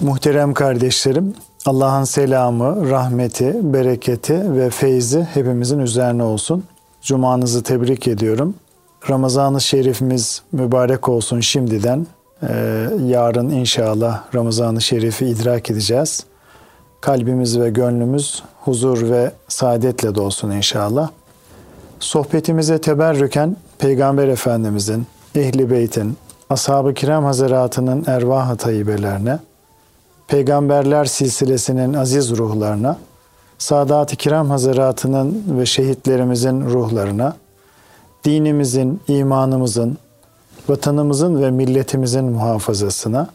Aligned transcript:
Muhterem 0.00 0.54
kardeşlerim, 0.54 1.34
Allah'ın 1.66 2.04
selamı, 2.04 2.90
rahmeti, 2.90 3.56
bereketi 3.62 4.54
ve 4.54 4.70
feyzi 4.70 5.22
hepimizin 5.22 5.78
üzerine 5.78 6.22
olsun. 6.22 6.64
Cumanızı 7.02 7.62
tebrik 7.62 8.08
ediyorum. 8.08 8.54
Ramazan-ı 9.10 9.60
Şerifimiz 9.60 10.42
mübarek 10.52 11.08
olsun 11.08 11.40
şimdiden. 11.40 12.06
Ee, 12.42 12.88
yarın 13.06 13.50
inşallah 13.50 14.34
Ramazan-ı 14.34 14.80
Şerif'i 14.80 15.26
idrak 15.26 15.70
edeceğiz. 15.70 16.24
Kalbimiz 17.00 17.60
ve 17.60 17.70
gönlümüz 17.70 18.42
huzur 18.60 19.10
ve 19.10 19.32
saadetle 19.48 20.14
dolsun 20.14 20.50
inşallah. 20.50 21.10
Sohbetimize 22.00 22.78
teberrüken 22.78 23.56
Peygamber 23.78 24.28
Efendimizin, 24.28 25.06
Ehli 25.34 25.70
Beyt'in, 25.70 26.16
Ashab-ı 26.50 26.94
Kiram 26.94 27.24
Hazaratı'nın 27.24 28.04
ervah-ı 28.06 28.56
tayyibelerine, 28.56 29.38
Peygamberler 30.28 31.04
silsilesinin 31.04 31.94
aziz 31.94 32.36
ruhlarına, 32.36 32.98
Sadat-ı 33.58 34.16
Kiram 34.16 34.50
Hazaratı'nın 34.50 35.44
ve 35.58 35.66
şehitlerimizin 35.66 36.60
ruhlarına, 36.60 37.36
dinimizin, 38.24 39.00
imanımızın, 39.08 39.98
vatanımızın 40.68 41.42
ve 41.42 41.50
milletimizin 41.50 42.24
muhafazasına, 42.24 43.28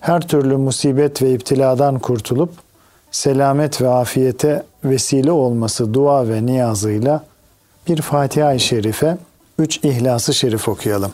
her 0.00 0.28
türlü 0.28 0.56
musibet 0.56 1.22
ve 1.22 1.34
iptiladan 1.34 1.98
kurtulup 1.98 2.50
selamet 3.10 3.82
ve 3.82 3.88
afiyete 3.88 4.62
vesile 4.84 5.32
olması 5.32 5.94
dua 5.94 6.28
ve 6.28 6.46
niyazıyla 6.46 7.24
bir 7.88 8.02
Fatiha-i 8.02 8.60
Şerife, 8.60 9.18
üç 9.58 9.84
İhlas-ı 9.84 10.34
Şerif 10.34 10.68
okuyalım. 10.68 11.12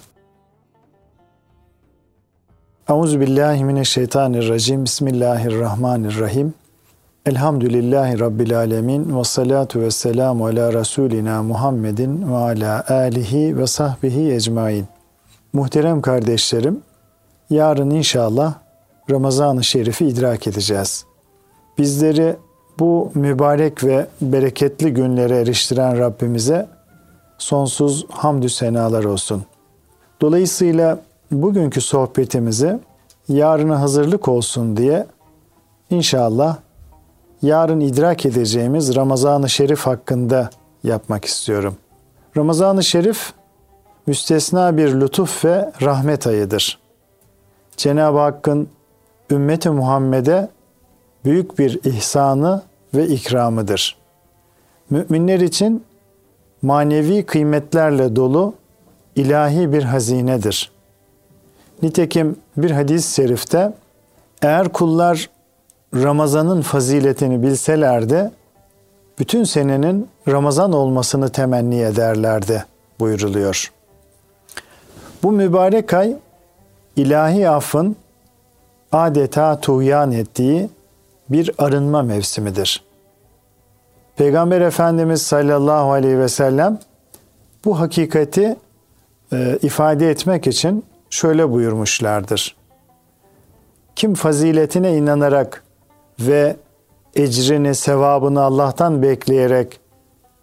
Euzu 2.90 3.20
billahi 3.20 3.64
mineşşeytanirracim. 3.64 4.84
Bismillahirrahmanirrahim. 4.84 6.54
Elhamdülillahi 7.26 8.20
rabbil 8.20 8.58
alamin 8.58 9.18
ve 9.18 9.24
salatu 9.24 9.80
vesselamu 9.80 10.46
ala 10.46 10.72
rasulina 10.72 11.42
Muhammedin 11.42 12.32
ve 12.32 12.36
ala 12.36 12.84
alihi 12.88 13.58
ve 13.58 13.66
sahbihi 13.66 14.32
ecmaîn. 14.32 14.86
Muhterem 15.52 16.02
kardeşlerim, 16.02 16.80
yarın 17.50 17.90
inşallah 17.90 18.54
Ramazan-ı 19.10 19.64
Şerif'i 19.64 20.06
idrak 20.06 20.46
edeceğiz. 20.46 21.04
Bizleri 21.78 22.36
bu 22.78 23.10
mübarek 23.14 23.84
ve 23.84 24.06
bereketli 24.22 24.94
günlere 24.94 25.36
eriştiren 25.36 25.98
Rabbimize 25.98 26.68
sonsuz 27.38 28.06
hamdü 28.10 28.48
senalar 28.48 29.04
olsun. 29.04 29.42
Dolayısıyla 30.20 30.98
bugünkü 31.30 31.80
sohbetimizi 31.80 32.78
yarına 33.28 33.80
hazırlık 33.80 34.28
olsun 34.28 34.76
diye 34.76 35.06
inşallah 35.90 36.56
yarın 37.42 37.80
idrak 37.80 38.26
edeceğimiz 38.26 38.96
Ramazan-ı 38.96 39.48
Şerif 39.48 39.80
hakkında 39.80 40.50
yapmak 40.84 41.24
istiyorum. 41.24 41.76
Ramazan-ı 42.36 42.84
Şerif 42.84 43.32
müstesna 44.06 44.76
bir 44.76 45.00
lütuf 45.00 45.44
ve 45.44 45.72
rahmet 45.82 46.26
ayıdır. 46.26 46.78
Cenab-ı 47.76 48.18
Hakk'ın 48.18 48.68
ümmeti 49.30 49.70
Muhammed'e 49.70 50.48
büyük 51.24 51.58
bir 51.58 51.80
ihsanı 51.84 52.62
ve 52.94 53.06
ikramıdır. 53.06 53.96
Müminler 54.90 55.40
için 55.40 55.84
manevi 56.62 57.26
kıymetlerle 57.26 58.16
dolu 58.16 58.54
ilahi 59.16 59.72
bir 59.72 59.82
hazinedir. 59.82 60.72
Nitekim 61.82 62.36
bir 62.56 62.70
hadis-i 62.70 63.14
şerifte 63.14 63.72
eğer 64.42 64.68
kullar 64.68 65.30
Ramazan'ın 65.94 66.62
faziletini 66.62 67.42
bilselerdi 67.42 68.30
bütün 69.18 69.44
senenin 69.44 70.08
Ramazan 70.28 70.72
olmasını 70.72 71.28
temenni 71.28 71.80
ederlerdi 71.80 72.64
buyuruluyor. 73.00 73.72
Bu 75.22 75.32
mübarek 75.32 75.94
ay 75.94 76.16
ilahi 76.96 77.48
affın 77.48 77.96
adeta 78.92 79.60
tuğyan 79.60 80.12
ettiği 80.12 80.68
bir 81.30 81.50
arınma 81.58 82.02
mevsimidir. 82.02 82.84
Peygamber 84.16 84.60
Efendimiz 84.60 85.22
sallallahu 85.22 85.92
aleyhi 85.92 86.18
ve 86.18 86.28
sellem 86.28 86.78
bu 87.64 87.80
hakikati 87.80 88.56
e, 89.32 89.58
ifade 89.62 90.10
etmek 90.10 90.46
için 90.46 90.84
şöyle 91.10 91.50
buyurmuşlardır. 91.50 92.56
Kim 93.96 94.14
faziletine 94.14 94.96
inanarak 94.96 95.64
ve 96.20 96.56
ecrini, 97.16 97.74
sevabını 97.74 98.42
Allah'tan 98.42 99.02
bekleyerek 99.02 99.80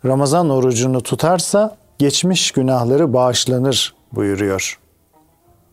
Ramazan 0.05 0.49
orucunu 0.49 1.03
tutarsa 1.03 1.77
geçmiş 1.97 2.51
günahları 2.51 3.13
bağışlanır 3.13 3.95
buyuruyor. 4.11 4.79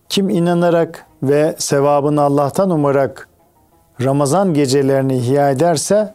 Kim 0.09 0.29
inanarak 0.29 1.07
ve 1.23 1.55
sevabını 1.59 2.23
Allah'tan 2.23 2.71
umarak 2.71 3.29
Ramazan 4.01 4.55
gecelerini 4.55 5.17
ihya 5.17 5.51
ederse 5.51 6.15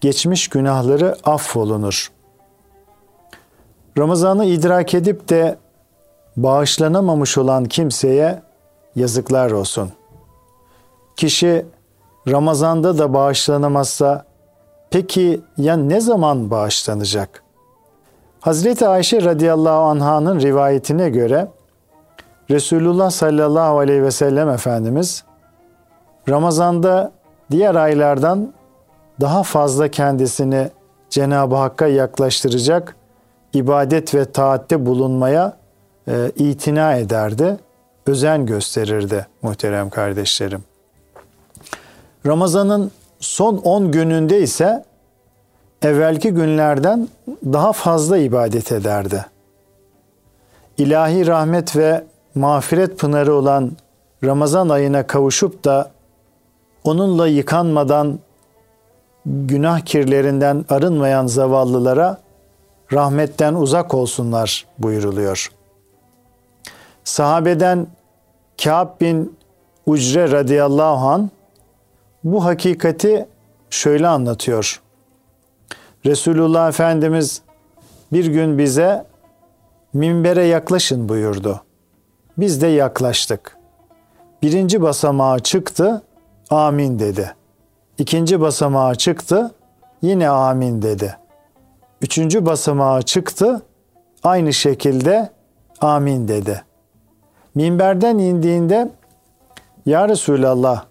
geçmiş 0.00 0.48
günahları 0.48 1.16
affolunur. 1.24 2.12
Ramazan'ı 3.98 4.44
idrak 4.44 4.94
edip 4.94 5.28
de 5.28 5.58
bağışlanamamış 6.36 7.38
olan 7.38 7.64
kimseye 7.64 8.42
yazıklar 8.96 9.50
olsun. 9.50 9.90
Kişi 11.16 11.66
Ramazan'da 12.28 12.98
da 12.98 13.14
bağışlanamazsa 13.14 14.24
peki 14.90 15.40
ya 15.56 15.76
ne 15.76 16.00
zaman 16.00 16.50
bağışlanacak? 16.50 17.42
Hazreti 18.40 18.88
Ayşe 18.88 19.24
radıyallahu 19.24 19.82
anh'ın 19.82 20.40
rivayetine 20.40 21.10
göre 21.10 21.48
Resulullah 22.50 23.10
sallallahu 23.10 23.78
aleyhi 23.78 24.02
ve 24.02 24.10
sellem 24.10 24.48
Efendimiz 24.48 25.24
Ramazan'da 26.28 27.12
diğer 27.50 27.74
aylardan 27.74 28.52
daha 29.20 29.42
fazla 29.42 29.88
kendisini 29.88 30.70
Cenab-ı 31.10 31.56
Hakk'a 31.56 31.86
yaklaştıracak 31.86 32.96
ibadet 33.52 34.14
ve 34.14 34.24
taatte 34.24 34.86
bulunmaya 34.86 35.61
e, 36.08 36.32
itina 36.36 36.96
ederdi, 36.96 37.56
özen 38.06 38.46
gösterirdi 38.46 39.26
muhterem 39.42 39.90
kardeşlerim. 39.90 40.64
Ramazan'ın 42.26 42.90
son 43.20 43.56
10 43.56 43.92
gününde 43.92 44.40
ise 44.40 44.84
evvelki 45.82 46.30
günlerden 46.30 47.08
daha 47.44 47.72
fazla 47.72 48.18
ibadet 48.18 48.72
ederdi. 48.72 49.26
İlahi 50.78 51.26
rahmet 51.26 51.76
ve 51.76 52.04
mağfiret 52.34 52.98
pınarı 52.98 53.34
olan 53.34 53.72
Ramazan 54.24 54.68
ayına 54.68 55.06
kavuşup 55.06 55.64
da 55.64 55.90
onunla 56.84 57.26
yıkanmadan 57.26 58.18
günah 59.26 59.80
kirlerinden 59.80 60.64
arınmayan 60.68 61.26
zavallılara 61.26 62.18
rahmetten 62.92 63.54
uzak 63.54 63.94
olsunlar 63.94 64.66
buyuruluyor. 64.78 65.50
Sahabeden 67.04 67.86
Kâb 68.62 69.00
bin 69.00 69.38
Ucre 69.86 70.30
radıyallahu 70.30 71.08
an 71.08 71.30
bu 72.24 72.44
hakikati 72.44 73.26
şöyle 73.70 74.08
anlatıyor. 74.08 74.82
Resulullah 76.06 76.68
Efendimiz 76.68 77.42
bir 78.12 78.26
gün 78.26 78.58
bize 78.58 79.04
minbere 79.92 80.44
yaklaşın 80.44 81.08
buyurdu. 81.08 81.62
Biz 82.38 82.62
de 82.62 82.66
yaklaştık. 82.66 83.56
Birinci 84.42 84.82
basamağa 84.82 85.38
çıktı, 85.38 86.02
amin 86.50 86.98
dedi. 86.98 87.34
İkinci 87.98 88.40
basamağa 88.40 88.94
çıktı, 88.94 89.54
yine 90.02 90.28
amin 90.28 90.82
dedi. 90.82 91.16
Üçüncü 92.00 92.46
basamağa 92.46 93.02
çıktı, 93.02 93.62
aynı 94.22 94.52
şekilde 94.52 95.30
amin 95.80 96.28
dedi. 96.28 96.62
Minberden 97.54 98.18
indiğinde 98.18 98.90
Ya 99.86 100.08
Resulallah 100.08 100.84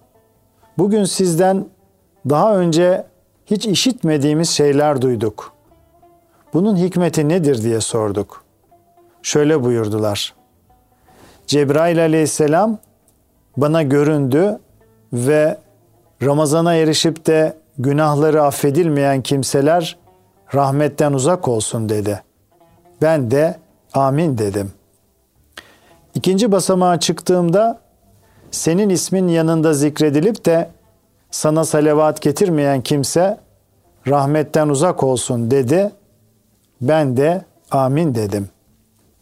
bugün 0.77 1.03
sizden 1.03 1.65
daha 2.29 2.55
önce 2.55 3.03
hiç 3.45 3.65
işitmediğimiz 3.65 4.49
şeyler 4.49 5.01
duyduk. 5.01 5.53
Bunun 6.53 6.75
hikmeti 6.75 7.29
nedir 7.29 7.63
diye 7.63 7.81
sorduk. 7.81 8.43
Şöyle 9.21 9.63
buyurdular. 9.63 10.33
Cebrail 11.47 12.01
aleyhisselam 12.01 12.77
bana 13.57 13.83
göründü 13.83 14.59
ve 15.13 15.57
Ramazana 16.23 16.73
erişip 16.75 17.27
de 17.27 17.57
günahları 17.77 18.43
affedilmeyen 18.43 19.21
kimseler 19.21 19.97
rahmetten 20.55 21.13
uzak 21.13 21.47
olsun 21.47 21.89
dedi. 21.89 22.23
Ben 23.01 23.31
de 23.31 23.55
amin 23.93 24.37
dedim. 24.37 24.71
İkinci 26.15 26.51
basamağa 26.51 26.99
çıktığımda 26.99 27.79
senin 28.51 28.89
ismin 28.89 29.27
yanında 29.27 29.73
zikredilip 29.73 30.45
de 30.45 30.69
sana 31.31 31.65
salavat 31.65 32.21
getirmeyen 32.21 32.81
kimse 32.81 33.37
rahmetten 34.07 34.69
uzak 34.69 35.03
olsun 35.03 35.51
dedi. 35.51 35.91
Ben 36.81 37.17
de 37.17 37.45
amin 37.71 38.15
dedim. 38.15 38.49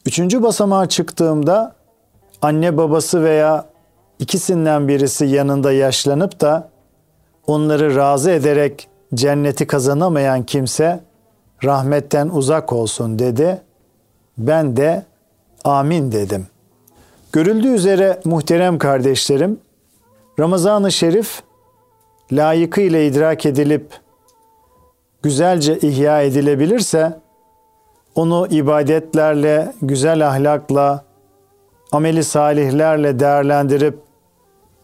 Üçüncü 0.06 0.44
basamağa 0.44 0.90
çıktığımda 0.90 1.76
anne 2.42 2.78
babası 2.78 3.24
veya 3.24 3.66
ikisinden 4.20 4.88
birisi 4.88 5.26
yanında 5.26 5.72
yaşlanıp 5.72 6.42
da 6.42 6.70
onları 7.48 7.96
razı 7.96 8.32
ederek 8.32 8.88
cenneti 9.16 9.68
kazanamayan 9.68 10.44
kimse 10.44 11.00
rahmetten 11.64 12.30
uzak 12.30 12.74
olsun 12.74 13.20
dedi. 13.20 13.62
Ben 14.38 14.78
de 14.78 15.06
amin 15.64 16.12
dedim. 16.12 16.48
Görüldüğü 17.34 17.74
üzere 17.74 18.20
muhterem 18.26 18.78
kardeşlerim, 18.78 19.60
Ramazan-ı 20.40 20.92
Şerif 20.92 21.44
layıkıyla 22.32 23.00
idrak 23.00 23.46
edilip 23.46 24.00
güzelce 25.24 25.78
ihya 25.78 26.22
edilebilirse 26.22 27.20
onu 28.16 28.48
ibadetlerle, 28.52 29.74
güzel 29.82 30.28
ahlakla, 30.28 31.06
ameli 31.92 32.24
salihlerle 32.24 33.20
değerlendirip 33.20 34.00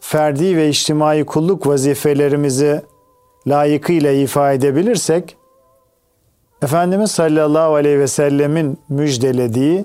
ferdi 0.00 0.56
ve 0.56 0.68
içtimai 0.68 1.24
kulluk 1.24 1.66
vazifelerimizi 1.66 2.82
layıkıyla 3.46 4.12
ifa 4.12 4.52
edebilirsek 4.52 5.36
Efendimiz 6.62 7.10
sallallahu 7.10 7.74
aleyhi 7.74 7.98
ve 7.98 8.06
sellemin 8.06 8.78
müjdelediği 8.88 9.84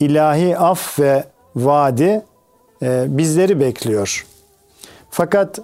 ilahi 0.00 0.58
af 0.58 1.00
ve 1.00 1.24
vaadi 1.56 2.24
e, 2.82 3.04
bizleri 3.08 3.60
bekliyor. 3.60 4.26
Fakat 5.10 5.60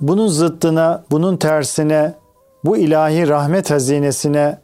bunun 0.00 0.28
zıttına, 0.28 1.04
bunun 1.10 1.36
tersine, 1.36 2.14
bu 2.64 2.76
ilahi 2.76 3.28
rahmet 3.28 3.70
hazinesine 3.70 4.58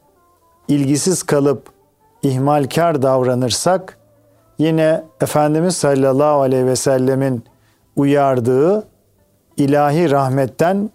ilgisiz 0.68 1.22
kalıp 1.22 1.72
ihmalkar 2.22 3.02
davranırsak 3.02 3.98
yine 4.58 5.04
Efendimiz 5.20 5.76
sallallahu 5.76 6.40
aleyhi 6.40 6.66
ve 6.66 6.76
sellemin 6.76 7.44
uyardığı 7.96 8.88
ilahi 9.56 10.10
rahmetten 10.10 10.90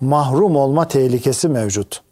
mahrum 0.00 0.56
olma 0.56 0.88
tehlikesi 0.88 1.48
mevcut. 1.48 2.02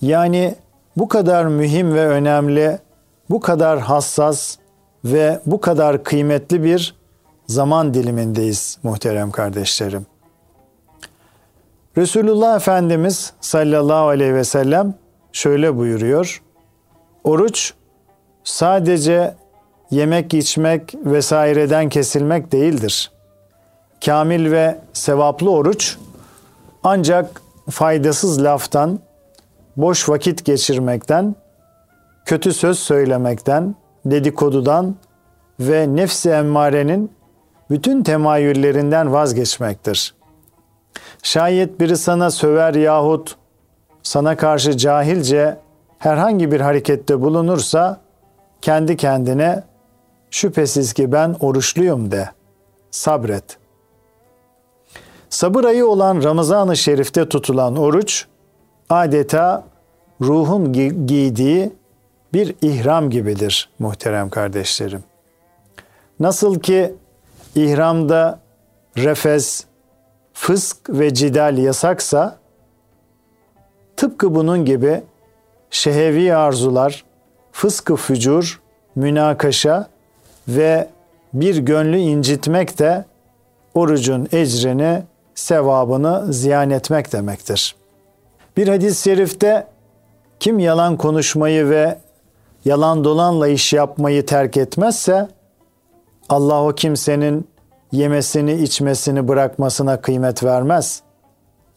Yani 0.00 0.54
bu 0.96 1.08
kadar 1.08 1.44
mühim 1.44 1.94
ve 1.94 2.06
önemli, 2.06 2.78
bu 3.30 3.40
kadar 3.40 3.78
hassas 3.78 4.56
ve 5.12 5.40
bu 5.46 5.60
kadar 5.60 6.04
kıymetli 6.04 6.62
bir 6.62 6.94
zaman 7.46 7.94
dilimindeyiz 7.94 8.78
muhterem 8.82 9.30
kardeşlerim. 9.30 10.06
Resulullah 11.96 12.56
Efendimiz 12.56 13.32
sallallahu 13.40 14.08
aleyhi 14.08 14.34
ve 14.34 14.44
sellem 14.44 14.94
şöyle 15.32 15.76
buyuruyor. 15.76 16.42
Oruç 17.24 17.72
sadece 18.44 19.34
yemek 19.90 20.34
içmek 20.34 20.94
vesaireden 21.04 21.88
kesilmek 21.88 22.52
değildir. 22.52 23.10
Kamil 24.04 24.50
ve 24.50 24.78
sevaplı 24.92 25.50
oruç 25.50 25.96
ancak 26.84 27.42
faydasız 27.70 28.44
laftan, 28.44 29.00
boş 29.76 30.08
vakit 30.08 30.44
geçirmekten, 30.44 31.34
kötü 32.24 32.52
söz 32.52 32.78
söylemekten, 32.78 33.74
dedikodudan 34.10 34.94
ve 35.60 35.96
nefsi 35.96 36.30
emmarenin 36.30 37.10
bütün 37.70 38.02
temayüllerinden 38.02 39.12
vazgeçmektir. 39.12 40.14
Şayet 41.22 41.80
biri 41.80 41.96
sana 41.96 42.30
söver 42.30 42.74
yahut 42.74 43.36
sana 44.02 44.36
karşı 44.36 44.76
cahilce 44.76 45.56
herhangi 45.98 46.52
bir 46.52 46.60
harekette 46.60 47.20
bulunursa 47.20 48.00
kendi 48.62 48.96
kendine 48.96 49.62
şüphesiz 50.30 50.92
ki 50.92 51.12
ben 51.12 51.36
oruçluyum 51.40 52.10
de. 52.10 52.30
Sabret. 52.90 53.58
Sabır 55.28 55.64
ayı 55.64 55.86
olan 55.86 56.22
Ramazan-ı 56.22 56.76
Şerif'te 56.76 57.28
tutulan 57.28 57.76
oruç 57.76 58.26
adeta 58.90 59.64
ruhun 60.20 60.72
giydiği 61.06 61.72
bir 62.36 62.54
ihram 62.62 63.10
gibidir 63.10 63.68
muhterem 63.78 64.30
kardeşlerim. 64.30 65.04
Nasıl 66.20 66.60
ki 66.60 66.94
ihramda 67.54 68.40
refes, 68.96 69.64
fısk 70.34 70.76
ve 70.88 71.14
cidal 71.14 71.58
yasaksa 71.58 72.36
tıpkı 73.96 74.34
bunun 74.34 74.64
gibi 74.64 75.02
şehevi 75.70 76.34
arzular, 76.34 77.04
fıskı 77.52 77.96
fücur, 77.96 78.60
münakaşa 78.94 79.88
ve 80.48 80.88
bir 81.34 81.56
gönlü 81.56 81.98
incitmek 81.98 82.78
de 82.78 83.04
orucun 83.74 84.28
ecrini, 84.32 85.02
sevabını 85.34 86.32
ziyan 86.32 86.70
etmek 86.70 87.12
demektir. 87.12 87.76
Bir 88.56 88.68
hadis-i 88.68 89.02
şerifte 89.02 89.66
kim 90.40 90.58
yalan 90.58 90.96
konuşmayı 90.96 91.70
ve 91.70 92.05
yalan 92.66 93.04
dolanla 93.04 93.48
iş 93.48 93.72
yapmayı 93.72 94.26
terk 94.26 94.56
etmezse 94.56 95.28
Allah 96.28 96.62
o 96.64 96.74
kimsenin 96.74 97.48
yemesini 97.92 98.52
içmesini 98.52 99.28
bırakmasına 99.28 100.00
kıymet 100.00 100.44
vermez. 100.44 101.02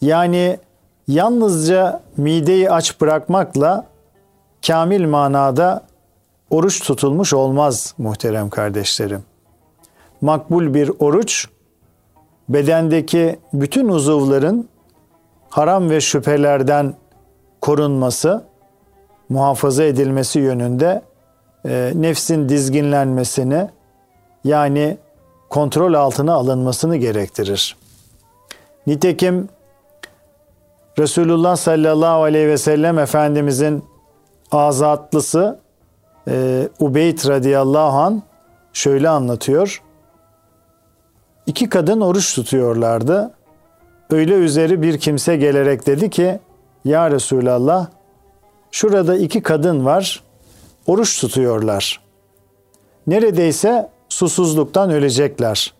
Yani 0.01 0.59
yalnızca 1.07 2.01
mideyi 2.17 2.71
aç 2.71 3.01
bırakmakla 3.01 3.85
kamil 4.67 5.05
manada 5.07 5.83
oruç 6.49 6.83
tutulmuş 6.83 7.33
olmaz 7.33 7.93
muhterem 7.97 8.49
kardeşlerim. 8.49 9.23
Makbul 10.21 10.73
bir 10.73 10.91
oruç 10.99 11.47
bedendeki 12.49 13.39
bütün 13.53 13.87
uzuvların 13.87 14.69
haram 15.49 15.89
ve 15.89 16.01
şüphelerden 16.01 16.93
korunması, 17.61 18.48
muhafaza 19.29 19.83
edilmesi 19.83 20.39
yönünde 20.39 21.01
e, 21.65 21.91
nefsin 21.95 22.49
dizginlenmesini 22.49 23.69
yani 24.43 24.97
kontrol 25.49 25.93
altına 25.93 26.33
alınmasını 26.33 26.97
gerektirir. 26.97 27.77
Nitekim 28.87 29.49
Resulullah 30.99 31.55
sallallahu 31.55 32.23
aleyhi 32.23 32.47
ve 32.47 32.57
sellem 32.57 32.99
Efendimizin 32.99 33.83
azatlısı 34.51 35.59
e, 36.27 36.67
Ubeyd 36.79 37.27
radıyallahu 37.27 37.97
an 37.97 38.23
şöyle 38.73 39.09
anlatıyor. 39.09 39.83
İki 41.45 41.69
kadın 41.69 42.01
oruç 42.01 42.35
tutuyorlardı. 42.35 43.31
Öyle 44.09 44.33
üzeri 44.33 44.81
bir 44.81 44.97
kimse 44.97 45.37
gelerek 45.37 45.87
dedi 45.87 46.09
ki 46.09 46.39
Ya 46.85 47.11
Resulallah 47.11 47.87
şurada 48.71 49.15
iki 49.15 49.41
kadın 49.41 49.85
var 49.85 50.23
oruç 50.87 51.21
tutuyorlar. 51.21 51.99
Neredeyse 53.07 53.89
susuzluktan 54.09 54.91
ölecekler. 54.91 55.73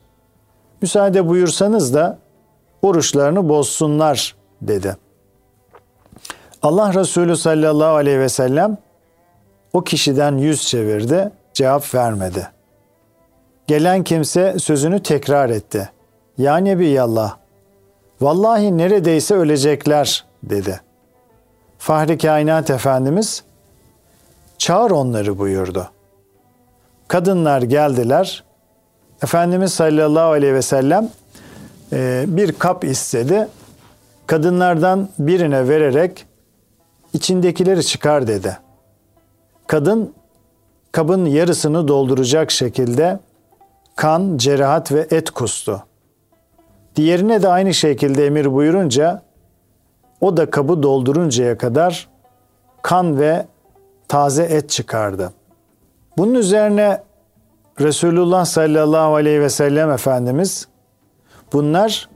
Müsaade 0.82 1.28
buyursanız 1.28 1.94
da 1.94 2.20
oruçlarını 2.82 3.50
bozsunlar 3.50 4.36
dedi. 4.62 4.98
Allah 6.62 6.94
Resulü 6.94 7.38
sallallahu 7.38 7.96
aleyhi 7.96 8.20
ve 8.20 8.30
sellem 8.30 8.78
o 9.74 9.84
kişiden 9.84 10.38
yüz 10.38 10.68
çevirdi, 10.68 11.32
cevap 11.54 11.96
vermedi. 11.96 12.48
Gelen 13.68 14.04
kimse 14.04 14.60
sözünü 14.60 15.04
tekrar 15.04 15.50
etti. 15.50 15.90
Ya 16.38 16.58
Nebiyallah, 16.58 17.38
vallahi 18.22 18.78
neredeyse 18.78 19.36
ölecekler 19.36 20.26
dedi. 20.44 20.82
Fahri 21.80 22.18
Kainat 22.18 22.70
Efendimiz, 22.70 23.44
çağır 24.58 24.92
onları 24.92 25.38
buyurdu. 25.38 25.90
Kadınlar 27.08 27.62
geldiler. 27.62 28.44
Efendimiz 29.24 29.74
sallallahu 29.74 30.32
aleyhi 30.32 30.54
ve 30.54 30.62
sellem 30.62 31.10
e, 31.94 32.26
bir 32.28 32.52
kap 32.52 32.84
istedi. 32.84 33.48
Kadınlardan 34.28 35.10
birine 35.20 35.68
vererek 35.68 36.26
içindekileri 37.14 37.86
çıkar 37.86 38.28
dedi. 38.28 38.58
Kadın 39.68 40.14
kabın 40.92 41.26
yarısını 41.26 41.88
dolduracak 41.88 42.52
şekilde 42.52 43.20
kan, 43.96 44.38
cerahat 44.38 44.92
ve 44.92 45.08
et 45.12 45.32
kustu. 45.32 45.84
Diğerine 46.96 47.42
de 47.42 47.48
aynı 47.48 47.74
şekilde 47.74 48.26
emir 48.26 48.54
buyurunca 48.54 49.29
o 50.22 50.38
da 50.38 50.50
kabı 50.50 50.84
dolduruncaya 50.84 51.58
kadar 51.58 52.10
kan 52.82 53.20
ve 53.20 53.46
taze 54.08 54.44
et 54.44 54.70
çıkardı. 54.70 55.34
Bunun 56.18 56.34
üzerine 56.34 57.04
Resulullah 57.80 58.46
sallallahu 58.46 59.16
aleyhi 59.16 59.42
ve 59.42 59.50
sellem 59.50 59.92
Efendimiz 59.92 60.68
bunlar 61.54 62.10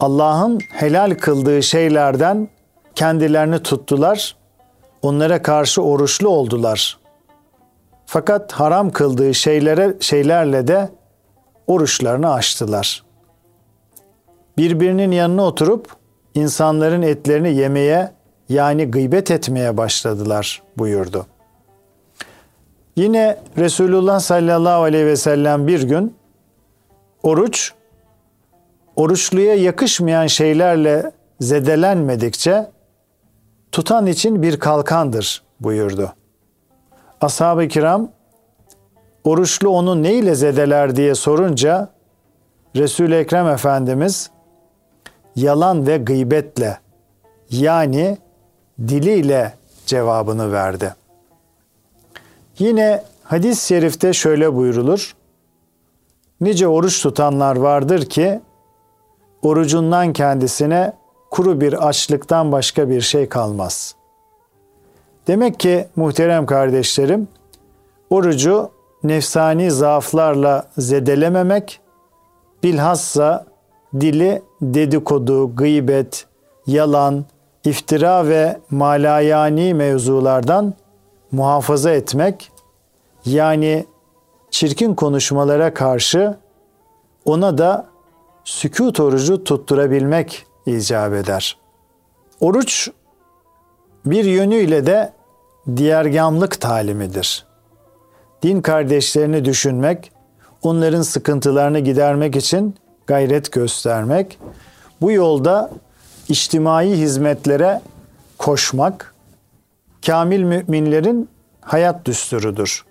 Allah'ın 0.00 0.60
helal 0.72 1.14
kıldığı 1.14 1.62
şeylerden 1.62 2.48
kendilerini 2.94 3.58
tuttular. 3.58 4.36
Onlara 5.02 5.42
karşı 5.42 5.82
oruçlu 5.82 6.28
oldular. 6.28 6.98
Fakat 8.06 8.52
haram 8.52 8.90
kıldığı 8.90 9.34
şeylere 9.34 9.96
şeylerle 10.00 10.66
de 10.66 10.88
oruçlarını 11.66 12.32
açtılar. 12.32 13.04
Birbirinin 14.58 15.10
yanına 15.10 15.44
oturup 15.44 15.96
insanların 16.34 17.02
etlerini 17.02 17.54
yemeye 17.54 18.10
yani 18.48 18.90
gıybet 18.90 19.30
etmeye 19.30 19.76
başladılar 19.76 20.62
buyurdu. 20.78 21.26
Yine 22.96 23.38
Resulullah 23.58 24.20
sallallahu 24.20 24.82
aleyhi 24.82 25.06
ve 25.06 25.16
sellem 25.16 25.66
bir 25.66 25.82
gün 25.82 26.16
oruç 27.22 27.72
oruçluya 28.96 29.54
yakışmayan 29.54 30.26
şeylerle 30.26 31.12
zedelenmedikçe 31.40 32.70
tutan 33.72 34.06
için 34.06 34.42
bir 34.42 34.58
kalkandır 34.58 35.42
buyurdu. 35.60 36.12
Ashab-ı 37.20 37.68
kiram 37.68 38.08
oruçlu 39.24 39.68
onu 39.68 40.02
ne 40.02 40.14
ile 40.14 40.34
zedeler 40.34 40.96
diye 40.96 41.14
sorunca 41.14 41.88
Resul-i 42.76 43.14
Ekrem 43.14 43.48
Efendimiz 43.48 44.30
yalan 45.36 45.86
ve 45.86 45.96
gıybetle 45.96 46.78
yani 47.50 48.18
diliyle 48.80 49.54
cevabını 49.86 50.52
verdi. 50.52 50.94
Yine 52.58 53.02
hadis-i 53.24 53.66
şerifte 53.66 54.12
şöyle 54.12 54.54
buyrulur. 54.54 55.16
Nice 56.40 56.68
oruç 56.68 57.02
tutanlar 57.02 57.56
vardır 57.56 58.04
ki 58.06 58.40
orucundan 59.42 60.12
kendisine 60.12 60.92
kuru 61.30 61.60
bir 61.60 61.88
açlıktan 61.88 62.52
başka 62.52 62.88
bir 62.88 63.00
şey 63.00 63.28
kalmaz. 63.28 63.94
Demek 65.26 65.60
ki 65.60 65.88
muhterem 65.96 66.46
kardeşlerim, 66.46 67.28
orucu 68.10 68.70
nefsani 69.04 69.70
zaaflarla 69.70 70.66
zedelememek, 70.78 71.80
bilhassa 72.62 73.46
dili 74.00 74.42
dedikodu, 74.74 75.56
gıybet, 75.56 76.26
yalan, 76.66 77.24
iftira 77.64 78.28
ve 78.28 78.60
malayani 78.70 79.74
mevzulardan 79.74 80.74
muhafaza 81.32 81.90
etmek, 81.90 82.50
yani 83.24 83.86
çirkin 84.50 84.94
konuşmalara 84.94 85.74
karşı 85.74 86.36
ona 87.24 87.58
da 87.58 87.86
sükut 88.44 89.00
orucu 89.00 89.44
tutturabilmek 89.44 90.46
icap 90.66 91.12
eder. 91.12 91.58
Oruç 92.40 92.90
bir 94.06 94.24
yönüyle 94.24 94.86
de 94.86 95.12
diğergamlık 95.76 96.60
talimidir. 96.60 97.46
Din 98.42 98.60
kardeşlerini 98.60 99.44
düşünmek, 99.44 100.12
onların 100.62 101.02
sıkıntılarını 101.02 101.78
gidermek 101.78 102.36
için 102.36 102.74
gayret 103.06 103.52
göstermek, 103.52 104.38
bu 105.00 105.12
yolda 105.12 105.70
içtimai 106.28 106.90
hizmetlere 106.90 107.80
koşmak, 108.38 109.14
kamil 110.06 110.42
müminlerin 110.42 111.28
hayat 111.60 112.04
düsturudur. 112.04 112.86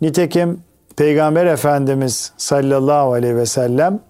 Nitekim 0.00 0.62
Peygamber 0.96 1.46
Efendimiz 1.46 2.32
sallallahu 2.36 3.12
aleyhi 3.12 3.36
ve 3.36 3.46
sellem 3.46 4.00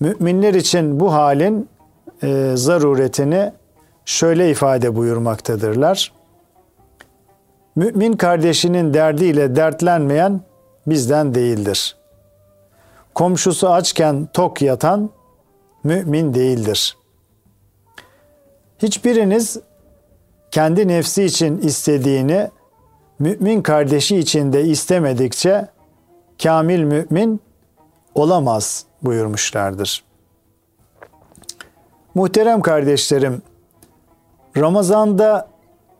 müminler 0.00 0.54
için 0.54 1.00
bu 1.00 1.12
halin 1.12 1.68
e, 2.22 2.52
zaruretini 2.54 3.52
şöyle 4.04 4.50
ifade 4.50 4.96
buyurmaktadırlar. 4.96 6.12
Mümin 7.76 8.12
kardeşinin 8.12 8.94
derdiyle 8.94 9.56
dertlenmeyen 9.56 10.40
bizden 10.86 11.34
değildir. 11.34 11.96
Komşusu 13.16 13.68
açken 13.68 14.28
tok 14.32 14.62
yatan 14.62 15.10
mümin 15.84 16.34
değildir. 16.34 16.96
Hiçbiriniz 18.78 19.56
kendi 20.50 20.88
nefsi 20.88 21.24
için 21.24 21.58
istediğini 21.58 22.50
mümin 23.18 23.62
kardeşi 23.62 24.16
için 24.16 24.52
de 24.52 24.64
istemedikçe 24.64 25.68
kamil 26.42 26.82
mümin 26.82 27.40
olamaz 28.14 28.84
buyurmuşlardır. 29.02 30.04
Muhterem 32.14 32.60
kardeşlerim, 32.60 33.42
Ramazan'da 34.56 35.48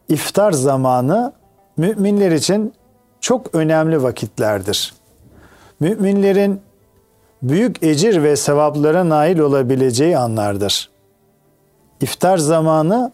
iftar 0.08 0.52
zamanı 0.52 1.32
müminler 1.76 2.32
için 2.32 2.74
çok 3.20 3.54
önemli 3.54 4.02
vakitlerdir. 4.02 4.94
Müminlerin 5.80 6.65
büyük 7.42 7.82
ecir 7.82 8.22
ve 8.22 8.36
sevaplara 8.36 9.08
nail 9.08 9.38
olabileceği 9.38 10.18
anlardır. 10.18 10.90
İftar 12.00 12.38
zamanı 12.38 13.12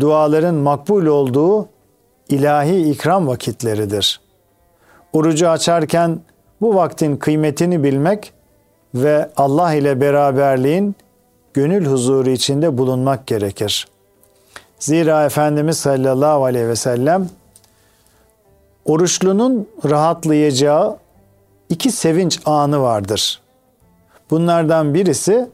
duaların 0.00 0.54
makbul 0.54 1.06
olduğu 1.06 1.68
ilahi 2.28 2.90
ikram 2.90 3.26
vakitleridir. 3.26 4.20
Orucu 5.12 5.48
açarken 5.48 6.20
bu 6.60 6.74
vaktin 6.74 7.16
kıymetini 7.16 7.82
bilmek 7.82 8.32
ve 8.94 9.30
Allah 9.36 9.74
ile 9.74 10.00
beraberliğin 10.00 10.96
gönül 11.54 11.86
huzuru 11.86 12.30
içinde 12.30 12.78
bulunmak 12.78 13.26
gerekir. 13.26 13.88
Zira 14.78 15.24
Efendimiz 15.24 15.78
sallallahu 15.78 16.44
aleyhi 16.44 16.68
ve 16.68 16.76
sellem 16.76 17.28
oruçlunun 18.84 19.68
rahatlayacağı 19.84 20.96
iki 21.68 21.90
sevinç 21.90 22.40
anı 22.44 22.82
vardır. 22.82 23.41
Bunlardan 24.32 24.94
birisi 24.94 25.48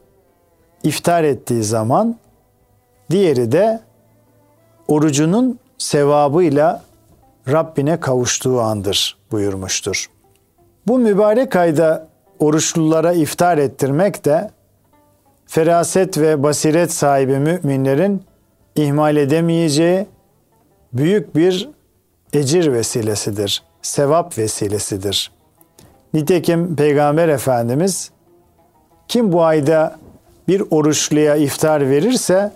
iftar 0.83 1.25
ettiği 1.25 1.63
zaman, 1.63 2.17
diğeri 3.11 3.53
de 3.53 3.81
orucunun 4.89 5.59
sevabıyla 5.79 6.83
Rabbine 7.49 8.01
kavuştuğu 8.01 8.61
andır 8.61 9.19
buyurmuştur. 9.31 10.07
Bu 10.87 10.99
mübarek 10.99 11.57
ayda 11.57 12.09
oruçlulara 12.39 13.13
iftar 13.13 13.59
ettirmek 13.59 14.25
de 14.25 14.51
feraset 15.47 16.19
ve 16.19 16.43
basiret 16.43 16.93
sahibi 16.93 17.39
müminlerin 17.39 18.23
ihmal 18.77 19.17
edemeyeceği 19.17 20.07
büyük 20.93 21.37
bir 21.37 21.71
ecir 22.33 22.73
vesilesidir, 22.73 23.63
sevap 23.83 24.39
vesilesidir. 24.39 25.33
Nitekim 26.15 26.77
Peygamber 26.77 27.29
Efendimiz 27.29 28.11
kim 29.09 29.33
bu 29.33 29.43
ayda 29.43 29.97
bir 30.49 30.63
oruçluya 30.71 31.37
iftar 31.37 31.91
verirse 31.91 32.53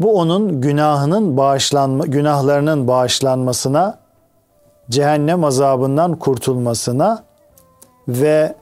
bu 0.00 0.18
onun 0.18 0.60
günahının 0.60 1.36
bağışlanma 1.36 2.06
günahlarının 2.06 2.88
bağışlanmasına, 2.88 3.98
cehennem 4.90 5.44
azabından 5.44 6.16
kurtulmasına 6.16 7.24
ve 8.08 8.54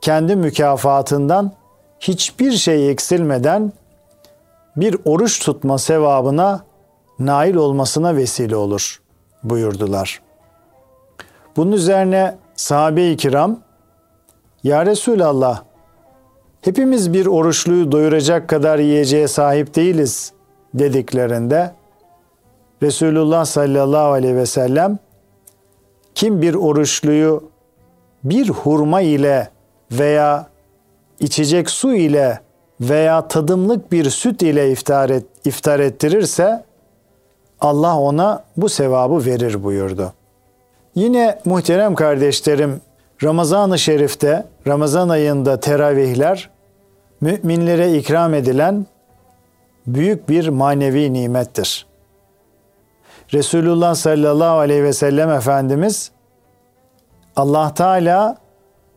kendi 0.00 0.36
mükafatından 0.36 1.52
hiçbir 2.00 2.52
şey 2.52 2.90
eksilmeden 2.90 3.72
bir 4.76 4.96
oruç 5.04 5.40
tutma 5.40 5.78
sevabına 5.78 6.60
nail 7.18 7.54
olmasına 7.54 8.16
vesile 8.16 8.56
olur 8.56 9.02
buyurdular. 9.42 10.22
Bunun 11.56 11.72
üzerine 11.72 12.36
sahabe-i 12.56 13.16
kiram 13.16 13.60
Ya 14.62 14.86
Resulallah 14.86 15.62
hepimiz 16.68 17.12
bir 17.12 17.26
oruçluyu 17.26 17.92
doyuracak 17.92 18.48
kadar 18.48 18.78
yiyeceğe 18.78 19.28
sahip 19.28 19.74
değiliz 19.74 20.32
dediklerinde 20.74 21.72
Resulullah 22.82 23.44
sallallahu 23.44 24.12
aleyhi 24.12 24.36
ve 24.36 24.46
sellem 24.46 24.98
kim 26.14 26.42
bir 26.42 26.54
oruçluyu 26.54 27.50
bir 28.24 28.48
hurma 28.48 29.00
ile 29.00 29.48
veya 29.92 30.46
içecek 31.20 31.70
su 31.70 31.94
ile 31.94 32.40
veya 32.80 33.28
tadımlık 33.28 33.92
bir 33.92 34.10
süt 34.10 34.42
ile 34.42 34.70
iftar, 34.70 35.10
et, 35.10 35.24
iftar 35.44 35.80
ettirirse 35.80 36.64
Allah 37.60 37.98
ona 37.98 38.44
bu 38.56 38.68
sevabı 38.68 39.26
verir 39.26 39.64
buyurdu. 39.64 40.12
Yine 40.94 41.38
muhterem 41.44 41.94
kardeşlerim 41.94 42.80
Ramazan-ı 43.22 43.78
Şerif'te 43.78 44.44
Ramazan 44.66 45.08
ayında 45.08 45.60
teravihler 45.60 46.57
müminlere 47.20 47.98
ikram 47.98 48.34
edilen 48.34 48.86
büyük 49.86 50.28
bir 50.28 50.48
manevi 50.48 51.12
nimettir. 51.12 51.86
Resulullah 53.32 53.94
sallallahu 53.94 54.58
aleyhi 54.58 54.84
ve 54.84 54.92
sellem 54.92 55.30
Efendimiz 55.30 56.10
Allah 57.36 57.74
Teala 57.74 58.36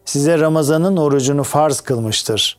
size 0.06 0.40
Ramazan'ın 0.40 0.98
orucunu 0.98 1.44
farz 1.44 1.82
kılmıştır. 1.82 2.58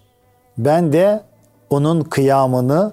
Ben 0.59 0.93
de 0.93 1.23
onun 1.71 2.01
kıyamını 2.01 2.93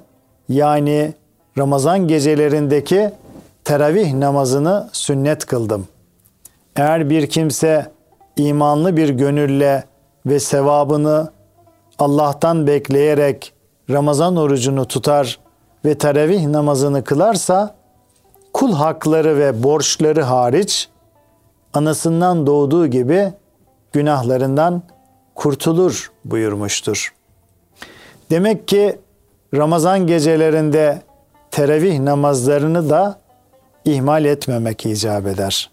yani 0.50 1.14
Ramazan 1.58 2.08
gecelerindeki 2.08 3.12
teravih 3.64 4.14
namazını 4.14 4.90
sünnet 4.92 5.46
kıldım. 5.46 5.88
Eğer 6.76 7.10
bir 7.10 7.30
kimse 7.30 7.92
imanlı 8.38 8.98
bir 8.98 9.10
gönülle 9.10 9.84
ve 10.26 10.40
sevabını 10.40 11.32
Allah'tan 12.00 12.68
bekleyerek 12.68 13.54
Ramazan 13.90 14.36
orucunu 14.36 14.86
tutar 14.88 15.40
ve 15.86 15.98
teravih 15.98 16.48
namazını 16.48 17.04
kılarsa 17.04 17.76
kul 18.54 18.74
hakları 18.74 19.38
ve 19.38 19.64
borçları 19.64 20.22
hariç 20.22 20.90
anasından 21.74 22.48
doğduğu 22.48 22.88
gibi 22.88 23.34
günahlarından 23.94 24.84
kurtulur 25.36 26.12
buyurmuştur. 26.26 27.14
Demek 28.32 28.68
ki 28.68 29.00
Ramazan 29.54 30.08
gecelerinde 30.08 31.02
teravih 31.52 32.00
namazlarını 32.00 32.90
da 32.90 33.20
ihmal 33.86 34.26
etmemek 34.26 34.86
icap 34.86 35.28
eder. 35.28 35.72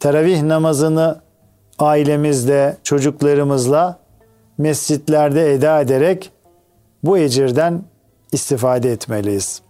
Teravih 0.00 0.42
namazını 0.42 1.20
ailemizde, 1.78 2.76
çocuklarımızla 2.82 4.05
mescitlerde 4.58 5.52
eda 5.52 5.80
ederek 5.80 6.30
bu 7.04 7.18
ecirden 7.18 7.82
istifade 8.32 8.92
etmeliyiz. 8.92 9.62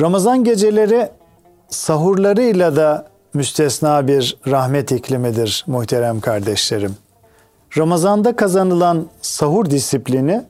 Ramazan 0.00 0.44
geceleri 0.44 1.08
sahurlarıyla 1.68 2.76
da 2.76 3.08
müstesna 3.34 4.08
bir 4.08 4.38
rahmet 4.46 4.92
iklimidir 4.92 5.64
muhterem 5.66 6.20
kardeşlerim. 6.20 6.96
Ramazanda 7.78 8.36
kazanılan 8.36 9.06
sahur 9.20 9.70
disiplini 9.70 10.44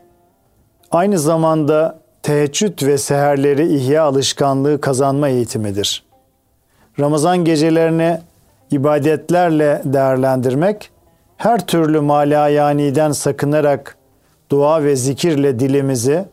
aynı 0.90 1.18
zamanda 1.18 1.98
teheccüd 2.22 2.86
ve 2.86 2.98
seherleri 2.98 3.76
ihya 3.76 4.02
alışkanlığı 4.02 4.80
kazanma 4.80 5.28
eğitimidir. 5.28 6.04
Ramazan 7.00 7.44
gecelerini 7.44 8.20
ibadetlerle 8.70 9.82
değerlendirmek, 9.84 10.90
her 11.36 11.66
türlü 11.66 12.00
malayaniden 12.00 13.12
sakınarak 13.12 13.96
dua 14.50 14.82
ve 14.82 14.96
zikirle 14.96 15.58
dilimizi, 15.58 16.24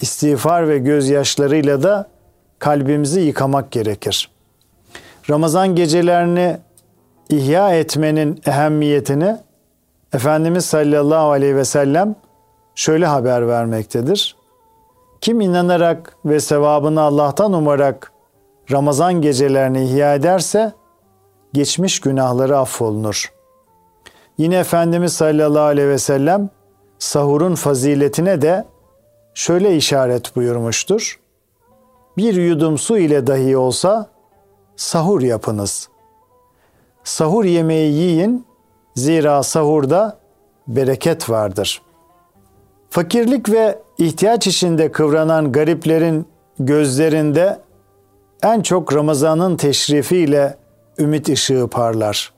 istiğfar 0.00 0.68
ve 0.68 0.78
gözyaşlarıyla 0.78 1.82
da 1.82 2.08
kalbimizi 2.58 3.20
yıkamak 3.20 3.70
gerekir. 3.70 4.30
Ramazan 5.30 5.74
gecelerini 5.74 6.56
ihya 7.28 7.74
etmenin 7.74 8.40
ehemmiyetini 8.46 9.36
Efendimiz 10.14 10.64
sallallahu 10.64 11.30
aleyhi 11.30 11.56
ve 11.56 11.64
sellem 11.64 12.14
şöyle 12.74 13.06
haber 13.06 13.48
vermektedir. 13.48 14.36
Kim 15.20 15.40
inanarak 15.40 16.16
ve 16.24 16.40
sevabını 16.40 17.00
Allah'tan 17.00 17.52
umarak 17.52 18.12
Ramazan 18.70 19.14
gecelerini 19.20 19.84
ihya 19.84 20.14
ederse 20.14 20.72
geçmiş 21.52 22.00
günahları 22.00 22.58
affolunur. 22.58 23.32
Yine 24.40 24.56
Efendimiz 24.56 25.12
sallallahu 25.12 25.62
aleyhi 25.62 25.88
ve 25.88 25.98
sellem 25.98 26.50
sahurun 26.98 27.54
faziletine 27.54 28.42
de 28.42 28.64
şöyle 29.34 29.76
işaret 29.76 30.36
buyurmuştur. 30.36 31.20
Bir 32.16 32.34
yudum 32.34 32.78
su 32.78 32.98
ile 32.98 33.26
dahi 33.26 33.56
olsa 33.56 34.10
sahur 34.76 35.22
yapınız. 35.22 35.88
Sahur 37.04 37.44
yemeği 37.44 37.92
yiyin 37.92 38.46
zira 38.94 39.42
sahurda 39.42 40.18
bereket 40.68 41.30
vardır. 41.30 41.82
Fakirlik 42.90 43.50
ve 43.50 43.78
ihtiyaç 43.98 44.46
içinde 44.46 44.92
kıvranan 44.92 45.52
gariplerin 45.52 46.26
gözlerinde 46.58 47.60
en 48.42 48.60
çok 48.60 48.94
Ramazan'ın 48.94 49.56
teşrifiyle 49.56 50.56
ümit 50.98 51.28
ışığı 51.28 51.68
parlar. 51.70 52.32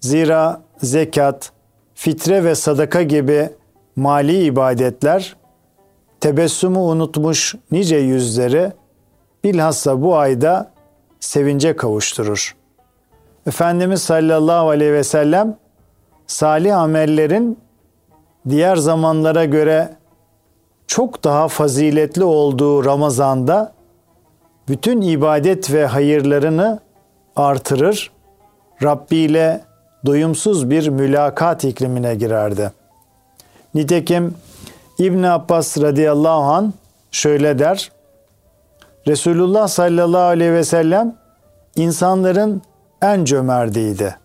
Zira 0.00 0.67
zekat, 0.82 1.52
fitre 1.94 2.44
ve 2.44 2.54
sadaka 2.54 3.02
gibi 3.02 3.50
mali 3.96 4.44
ibadetler 4.44 5.36
tebessümü 6.20 6.78
unutmuş 6.78 7.54
nice 7.70 7.96
yüzleri 7.96 8.72
bilhassa 9.44 10.02
bu 10.02 10.16
ayda 10.16 10.70
sevince 11.20 11.76
kavuşturur. 11.76 12.56
Efendimiz 13.46 14.02
sallallahu 14.02 14.68
aleyhi 14.68 14.92
ve 14.92 15.04
sellem 15.04 15.56
salih 16.26 16.78
amellerin 16.78 17.58
diğer 18.48 18.76
zamanlara 18.76 19.44
göre 19.44 19.96
çok 20.86 21.24
daha 21.24 21.48
faziletli 21.48 22.24
olduğu 22.24 22.84
Ramazan'da 22.84 23.72
bütün 24.68 25.00
ibadet 25.00 25.72
ve 25.72 25.86
hayırlarını 25.86 26.80
artırır, 27.36 28.12
Rabbi 28.82 29.16
ile 29.16 29.60
doyumsuz 30.06 30.70
bir 30.70 30.88
mülakat 30.88 31.64
iklimine 31.64 32.14
girerdi. 32.14 32.72
Nitekim 33.74 34.34
İbn 34.98 35.22
Abbas 35.22 35.78
radıyallahu 35.80 36.42
an 36.42 36.74
şöyle 37.10 37.58
der. 37.58 37.92
Resulullah 39.06 39.68
sallallahu 39.68 40.22
aleyhi 40.22 40.52
ve 40.52 40.64
sellem 40.64 41.16
insanların 41.76 42.62
en 43.02 43.24
cömertiydi. 43.24 44.16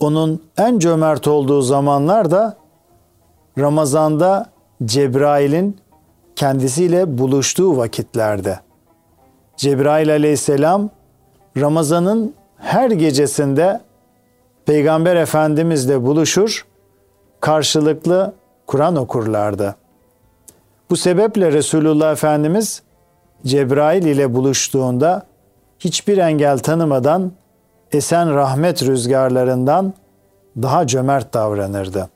Onun 0.00 0.42
en 0.58 0.78
cömert 0.78 1.28
olduğu 1.28 1.62
zamanlar 1.62 2.30
da 2.30 2.56
Ramazan'da 3.58 4.46
Cebrail'in 4.84 5.76
kendisiyle 6.36 7.18
buluştuğu 7.18 7.76
vakitlerde. 7.76 8.60
Cebrail 9.56 10.12
aleyhisselam 10.12 10.90
Ramazan'ın 11.56 12.34
her 12.56 12.90
gecesinde 12.90 13.80
Peygamber 14.70 15.16
Efendimizle 15.16 16.02
buluşur, 16.02 16.66
karşılıklı 17.40 18.34
Kur'an 18.66 18.96
okurlardı. 18.96 19.76
Bu 20.90 20.96
sebeple 20.96 21.52
Resulullah 21.52 22.12
Efendimiz 22.12 22.82
Cebrail 23.46 24.04
ile 24.04 24.34
buluştuğunda 24.34 25.26
hiçbir 25.78 26.18
engel 26.18 26.58
tanımadan 26.58 27.32
esen 27.92 28.34
rahmet 28.34 28.82
rüzgarlarından 28.82 29.94
daha 30.62 30.86
cömert 30.86 31.34
davranırdı. 31.34 32.08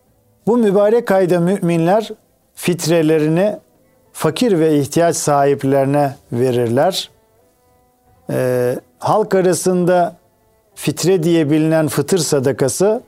Bu 0.46 0.56
mübarek 0.56 1.10
ayda 1.10 1.40
müminler 1.40 2.10
fitrelerini 2.54 3.58
fakir 4.12 4.58
ve 4.58 4.78
ihtiyaç 4.78 5.16
sahiplerine 5.16 6.14
verirler. 6.32 7.10
Ee, 8.30 8.76
halk 8.98 9.34
arasında 9.34 10.16
fitre 10.74 11.22
diye 11.22 11.50
bilinen 11.50 11.88
fıtır 11.88 12.18
sadakası 12.18 13.02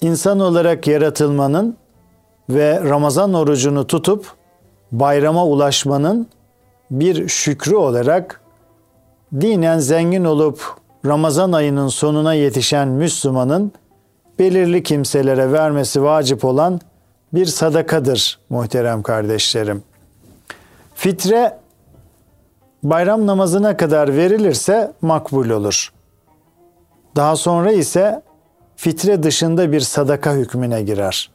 insan 0.00 0.40
olarak 0.40 0.86
yaratılmanın 0.86 1.76
ve 2.50 2.80
Ramazan 2.80 3.34
orucunu 3.34 3.86
tutup 3.86 4.26
bayrama 4.92 5.46
ulaşmanın 5.46 6.26
bir 6.90 7.28
şükrü 7.28 7.76
olarak 7.76 8.40
dinen 9.40 9.78
zengin 9.78 10.24
olup 10.24 10.62
Ramazan 11.06 11.52
ayının 11.52 11.88
sonuna 11.88 12.34
yetişen 12.34 12.88
Müslümanın 12.88 13.72
belirli 14.38 14.82
kimselere 14.82 15.52
vermesi 15.52 16.02
vacip 16.02 16.44
olan 16.44 16.80
bir 17.34 17.46
sadakadır 17.46 18.38
muhterem 18.50 19.02
kardeşlerim. 19.02 19.82
Fitre 20.94 21.58
bayram 22.82 23.26
namazına 23.26 23.76
kadar 23.76 24.16
verilirse 24.16 24.92
makbul 25.02 25.50
olur. 25.50 25.92
Daha 27.16 27.36
sonra 27.36 27.72
ise 27.72 28.22
fitre 28.76 29.22
dışında 29.22 29.72
bir 29.72 29.80
sadaka 29.80 30.34
hükmüne 30.34 30.82
girer. 30.82 31.30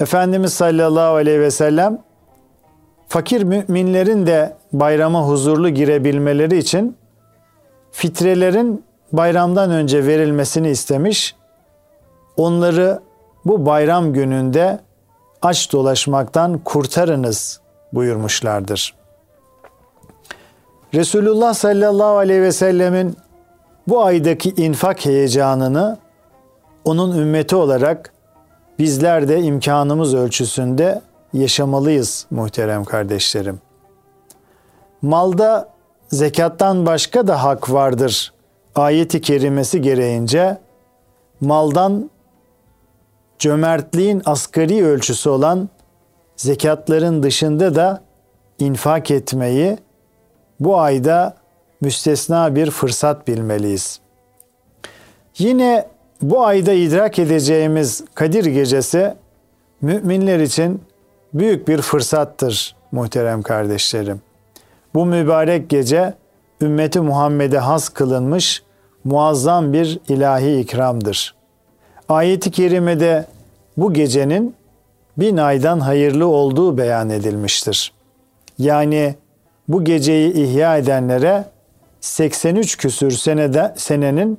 Efendimiz 0.00 0.52
sallallahu 0.52 1.14
aleyhi 1.14 1.40
ve 1.40 1.50
sellem 1.50 1.98
fakir 3.08 3.42
müminlerin 3.42 4.26
de 4.26 4.56
bayrama 4.72 5.28
huzurlu 5.28 5.68
girebilmeleri 5.68 6.58
için 6.58 6.96
fitrelerin 7.92 8.84
bayramdan 9.12 9.70
önce 9.70 10.06
verilmesini 10.06 10.70
istemiş. 10.70 11.36
Onları 12.36 13.00
bu 13.44 13.66
bayram 13.66 14.12
gününde 14.12 14.80
aç 15.42 15.72
dolaşmaktan 15.72 16.58
kurtarınız 16.58 17.60
buyurmuşlardır. 17.92 18.94
Resulullah 20.94 21.54
sallallahu 21.54 22.16
aleyhi 22.16 22.42
ve 22.42 22.52
sellemin 22.52 23.16
bu 23.90 24.04
aydaki 24.04 24.50
infak 24.50 25.06
heyecanını 25.06 25.98
onun 26.84 27.18
ümmeti 27.18 27.56
olarak 27.56 28.12
bizler 28.78 29.28
de 29.28 29.40
imkanımız 29.40 30.14
ölçüsünde 30.14 31.00
yaşamalıyız 31.32 32.26
muhterem 32.30 32.84
kardeşlerim. 32.84 33.60
Malda 35.02 35.68
zekattan 36.08 36.86
başka 36.86 37.26
da 37.26 37.44
hak 37.44 37.72
vardır. 37.72 38.32
Ayeti 38.74 39.20
kerimesi 39.20 39.82
gereğince 39.82 40.58
maldan 41.40 42.10
cömertliğin 43.38 44.22
asgari 44.24 44.86
ölçüsü 44.86 45.30
olan 45.30 45.68
zekatların 46.36 47.22
dışında 47.22 47.74
da 47.74 48.02
infak 48.58 49.10
etmeyi 49.10 49.78
bu 50.60 50.78
ayda 50.78 51.39
müstesna 51.80 52.54
bir 52.54 52.70
fırsat 52.70 53.28
bilmeliyiz. 53.28 54.00
Yine 55.38 55.86
bu 56.22 56.44
ayda 56.44 56.72
idrak 56.72 57.18
edeceğimiz 57.18 58.04
Kadir 58.14 58.44
Gecesi 58.44 59.14
müminler 59.82 60.40
için 60.40 60.82
büyük 61.34 61.68
bir 61.68 61.82
fırsattır 61.82 62.76
muhterem 62.92 63.42
kardeşlerim. 63.42 64.20
Bu 64.94 65.06
mübarek 65.06 65.70
gece 65.70 66.14
ümmeti 66.60 67.00
Muhammed'e 67.00 67.58
has 67.58 67.88
kılınmış 67.88 68.62
muazzam 69.04 69.72
bir 69.72 70.00
ilahi 70.08 70.60
ikramdır. 70.60 71.34
Ayet-i 72.08 72.50
kerimede 72.50 73.26
bu 73.76 73.92
gecenin 73.92 74.54
bin 75.16 75.36
aydan 75.36 75.80
hayırlı 75.80 76.26
olduğu 76.26 76.78
beyan 76.78 77.10
edilmiştir. 77.10 77.92
Yani 78.58 79.14
bu 79.68 79.84
geceyi 79.84 80.32
ihya 80.32 80.78
edenlere 80.78 81.44
83 82.00 82.76
küsür 82.76 83.10
senede, 83.10 83.74
senenin 83.76 84.38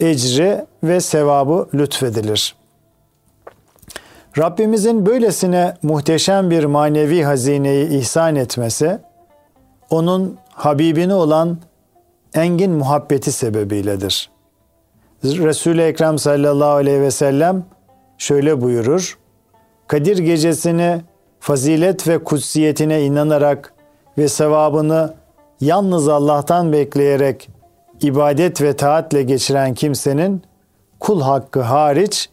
ecri 0.00 0.64
ve 0.82 1.00
sevabı 1.00 1.68
lütfedilir. 1.74 2.54
Rabbimizin 4.38 5.06
böylesine 5.06 5.76
muhteşem 5.82 6.50
bir 6.50 6.64
manevi 6.64 7.22
hazineyi 7.22 7.88
ihsan 7.88 8.36
etmesi, 8.36 8.98
onun 9.90 10.38
Habibini 10.52 11.14
olan 11.14 11.58
engin 12.34 12.70
muhabbeti 12.70 13.32
sebebiyledir. 13.32 14.30
Resul-i 15.24 15.82
Ekrem 15.82 16.18
sallallahu 16.18 16.70
aleyhi 16.70 17.00
ve 17.00 17.10
sellem 17.10 17.64
şöyle 18.18 18.60
buyurur. 18.60 19.18
Kadir 19.86 20.18
gecesini 20.18 21.00
fazilet 21.40 22.08
ve 22.08 22.24
kutsiyetine 22.24 23.02
inanarak 23.02 23.74
ve 24.18 24.28
sevabını 24.28 25.14
yalnız 25.62 26.08
Allah'tan 26.08 26.72
bekleyerek 26.72 27.48
ibadet 28.00 28.62
ve 28.62 28.76
taatle 28.76 29.22
geçiren 29.22 29.74
kimsenin 29.74 30.42
kul 31.00 31.20
hakkı 31.20 31.60
hariç 31.60 32.28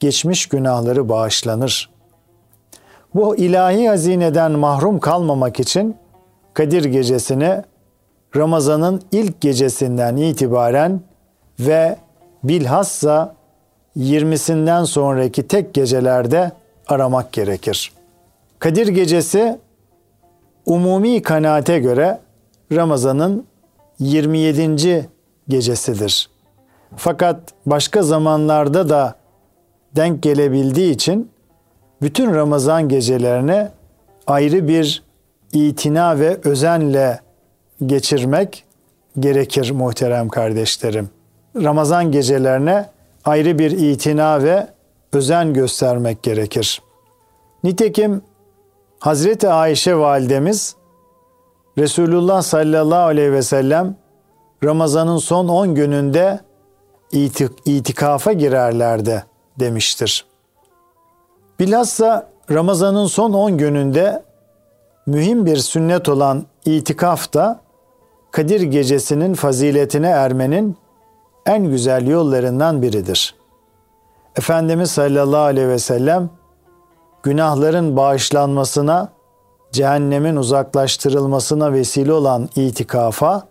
geçmiş 0.00 0.46
günahları 0.46 1.08
bağışlanır. 1.08 1.90
Bu 3.14 3.36
ilahi 3.36 3.88
hazineden 3.88 4.52
mahrum 4.52 5.00
kalmamak 5.00 5.60
için 5.60 5.96
Kadir 6.54 6.84
gecesini 6.84 7.62
Ramazan'ın 8.36 9.02
ilk 9.12 9.40
gecesinden 9.40 10.16
itibaren 10.16 11.00
ve 11.60 11.96
bilhassa 12.44 13.34
20'sinden 13.96 14.86
sonraki 14.86 15.48
tek 15.48 15.74
gecelerde 15.74 16.52
aramak 16.88 17.32
gerekir. 17.32 17.92
Kadir 18.58 18.88
gecesi 18.88 19.58
umumi 20.66 21.22
kanaate 21.22 21.78
göre 21.78 22.18
Ramazan'ın 22.72 23.46
27. 23.98 25.08
gecesidir. 25.48 26.30
Fakat 26.96 27.40
başka 27.66 28.02
zamanlarda 28.02 28.88
da 28.88 29.14
denk 29.96 30.22
gelebildiği 30.22 30.94
için 30.94 31.30
bütün 32.02 32.34
Ramazan 32.34 32.88
gecelerini 32.88 33.68
ayrı 34.26 34.68
bir 34.68 35.02
itina 35.52 36.18
ve 36.18 36.38
özenle 36.44 37.20
geçirmek 37.86 38.64
gerekir 39.18 39.70
muhterem 39.70 40.28
kardeşlerim. 40.28 41.10
Ramazan 41.56 42.12
gecelerine 42.12 42.86
ayrı 43.24 43.58
bir 43.58 43.70
itina 43.70 44.42
ve 44.42 44.66
özen 45.12 45.52
göstermek 45.52 46.22
gerekir. 46.22 46.82
Nitekim 47.64 48.22
Hazreti 48.98 49.48
Ayşe 49.48 49.96
validemiz 49.96 50.77
Resulullah 51.78 52.42
sallallahu 52.42 53.02
aleyhi 53.02 53.32
ve 53.32 53.42
sellem 53.42 53.96
Ramazan'ın 54.64 55.16
son 55.16 55.48
10 55.48 55.74
gününde 55.74 56.40
itikafa 57.64 58.32
girerlerdi 58.32 59.24
demiştir. 59.60 60.26
Bilhassa 61.58 62.28
Ramazan'ın 62.50 63.06
son 63.06 63.32
10 63.32 63.58
gününde 63.58 64.22
mühim 65.06 65.46
bir 65.46 65.56
sünnet 65.56 66.08
olan 66.08 66.46
itikaf 66.64 67.34
da 67.34 67.60
Kadir 68.30 68.60
gecesinin 68.60 69.34
faziletine 69.34 70.08
ermenin 70.08 70.76
en 71.46 71.64
güzel 71.64 72.06
yollarından 72.06 72.82
biridir. 72.82 73.34
Efendimiz 74.36 74.90
sallallahu 74.90 75.40
aleyhi 75.40 75.68
ve 75.68 75.78
sellem 75.78 76.30
günahların 77.22 77.96
bağışlanmasına, 77.96 79.08
cehennemin 79.72 80.36
uzaklaştırılmasına 80.36 81.72
vesile 81.72 82.12
olan 82.12 82.48
itikafa 82.56 83.48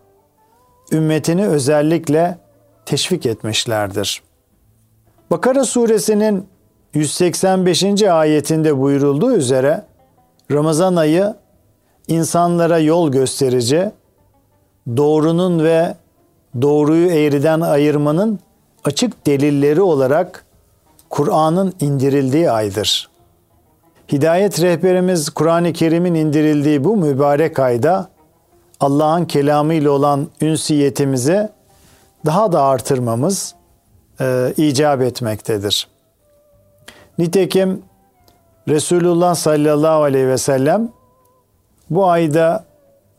ümmetini 0.91 1.47
özellikle 1.47 2.37
teşvik 2.85 3.25
etmişlerdir. 3.25 4.21
Bakara 5.31 5.65
suresinin 5.65 6.47
185. 6.93 8.03
ayetinde 8.03 8.77
buyurulduğu 8.77 9.33
üzere 9.33 9.85
Ramazan 10.51 10.95
ayı 10.95 11.35
insanlara 12.07 12.79
yol 12.79 13.11
gösterici, 13.11 13.91
doğrunun 14.97 15.63
ve 15.63 15.95
doğruyu 16.61 17.07
eğriden 17.11 17.61
ayırmanın 17.61 18.39
açık 18.83 19.27
delilleri 19.27 19.81
olarak 19.81 20.45
Kur'an'ın 21.09 21.73
indirildiği 21.79 22.51
aydır. 22.51 23.09
Hidayet 24.11 24.61
rehberimiz 24.61 25.29
Kur'an-ı 25.29 25.73
Kerim'in 25.73 26.13
indirildiği 26.13 26.83
bu 26.83 26.97
mübarek 26.97 27.59
ayda 27.59 28.09
Allah'ın 28.79 29.25
kelamı 29.25 29.73
ile 29.73 29.89
olan 29.89 30.27
ünsiyetimizi 30.41 31.49
daha 32.25 32.51
da 32.51 32.63
artırmamız 32.63 33.55
e, 34.21 34.53
icap 34.57 35.01
etmektedir. 35.01 35.87
Nitekim 37.17 37.81
Resulullah 38.67 39.35
sallallahu 39.35 40.03
aleyhi 40.03 40.27
ve 40.27 40.37
sellem 40.37 40.89
bu 41.89 42.09
ayda 42.09 42.65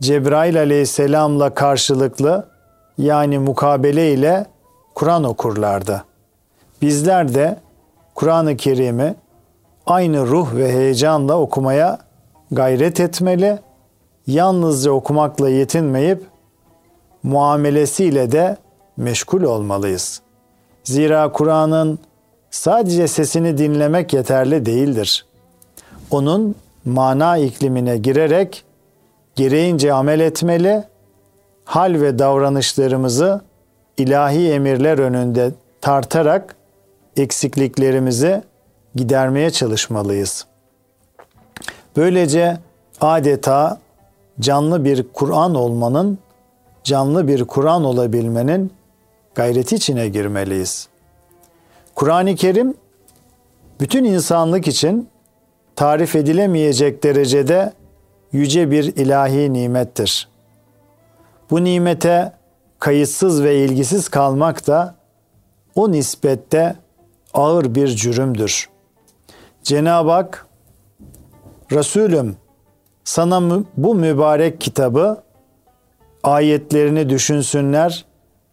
Cebrail 0.01 0.59
aleyhisselamla 0.59 1.55
karşılıklı 1.55 2.49
yani 2.99 3.39
mukabele 3.39 4.13
ile 4.13 4.47
Kur'an 4.95 5.25
okurlardı. 5.25 6.05
Bizler 6.83 7.35
de 7.35 7.59
Kur'an-ı 8.15 8.57
Kerim'i 8.57 9.15
aynı 9.89 10.27
ruh 10.27 10.55
ve 10.55 10.73
heyecanla 10.73 11.41
okumaya 11.41 11.99
gayret 12.51 13.01
etmeli, 13.01 13.59
yalnızca 14.27 14.91
okumakla 14.91 15.51
yetinmeyip 15.51 16.23
muamelesiyle 17.23 18.33
de 18.33 18.57
meşgul 18.97 19.43
olmalıyız. 19.43 20.21
Zira 20.85 21.33
Kur'an'ın 21.33 21.99
sadece 22.51 23.09
sesini 23.09 23.59
dinlemek 23.59 24.13
yeterli 24.13 24.67
değildir. 24.67 25.27
Onun 26.11 26.55
mana 26.85 27.37
iklimine 27.37 27.97
girerek 27.97 28.65
gereğince 29.37 29.93
amel 29.93 30.21
etmeli, 30.21 30.85
hal 31.65 32.01
ve 32.01 32.19
davranışlarımızı 32.19 33.41
ilahi 33.97 34.51
emirler 34.53 34.99
önünde 34.99 35.53
tartarak 35.81 36.57
eksikliklerimizi 37.17 38.43
gidermeye 38.95 39.51
çalışmalıyız. 39.51 40.47
Böylece 41.97 42.59
adeta 43.01 43.81
canlı 44.41 44.85
bir 44.85 45.07
Kur'an 45.13 45.55
olmanın, 45.55 46.19
canlı 46.85 47.29
bir 47.29 47.45
Kur'an 47.45 47.85
olabilmenin 47.85 48.73
gayreti 49.35 49.75
içine 49.75 50.09
girmeliyiz. 50.09 50.89
Kur'an-ı 51.95 52.35
Kerim 52.35 52.75
bütün 53.81 54.05
insanlık 54.05 54.69
için 54.69 55.09
tarif 55.77 56.17
edilemeyecek 56.17 57.03
derecede 57.03 57.73
yüce 58.33 58.71
bir 58.71 58.85
ilahi 58.85 59.53
nimettir. 59.53 60.29
Bu 61.51 61.65
nimete 61.65 62.33
kayıtsız 62.79 63.43
ve 63.43 63.65
ilgisiz 63.65 64.09
kalmak 64.09 64.67
da 64.67 64.95
o 65.75 65.93
nispette 65.93 66.77
ağır 67.35 67.75
bir 67.75 67.89
cürümdür. 67.89 68.69
Cenab-ı 69.69 70.11
Hak 70.11 70.47
Resulüm 71.73 72.37
sana 73.05 73.65
bu 73.77 73.95
mübarek 73.95 74.61
kitabı 74.61 75.23
ayetlerini 76.23 77.09
düşünsünler 77.09 78.05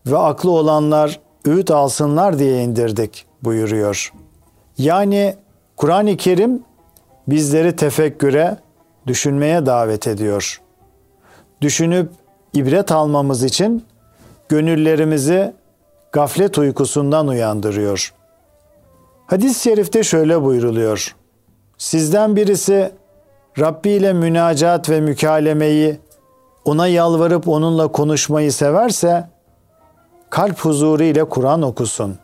ve 0.07 0.17
aklı 0.17 0.51
olanlar 0.51 1.19
öğüt 1.45 1.71
alsınlar 1.71 2.39
diye 2.39 2.63
indirdik 2.63 3.25
buyuruyor. 3.43 4.13
Yani 4.77 5.35
Kur'an-ı 5.77 6.17
Kerim 6.17 6.63
bizleri 7.27 7.75
tefekküre, 7.75 8.57
düşünmeye 9.07 9.65
davet 9.65 10.07
ediyor. 10.07 10.61
Düşünüp 11.61 12.11
ibret 12.53 12.91
almamız 12.91 13.43
için 13.43 13.85
gönüllerimizi 14.49 15.53
gaflet 16.11 16.57
uykusundan 16.57 17.27
uyandırıyor. 17.27 18.13
Hadis-i 19.27 19.61
şerifte 19.61 20.03
şöyle 20.03 20.41
buyruluyor. 20.43 21.15
Sizden 21.77 22.35
birisi 22.35 22.91
Rabbi 23.59 23.89
ile 23.89 24.13
münacat 24.13 24.89
ve 24.89 25.01
mükalemeyi, 25.01 25.99
ona 26.65 26.87
yalvarıp 26.87 27.47
onunla 27.47 27.87
konuşmayı 27.87 28.51
severse, 28.51 29.29
kalp 30.29 30.59
huzuru 30.59 31.03
ile 31.03 31.23
Kur'an 31.23 31.61
okusun. 31.61 32.17